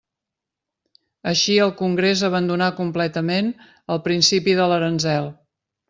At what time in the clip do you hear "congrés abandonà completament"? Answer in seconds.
1.83-3.55